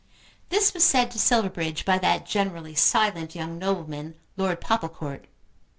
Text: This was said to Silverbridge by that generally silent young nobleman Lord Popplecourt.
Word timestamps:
This 0.49 0.73
was 0.73 0.83
said 0.83 1.11
to 1.11 1.19
Silverbridge 1.19 1.85
by 1.85 1.99
that 1.99 2.25
generally 2.25 2.73
silent 2.73 3.35
young 3.35 3.59
nobleman 3.59 4.15
Lord 4.35 4.59
Popplecourt. 4.59 5.25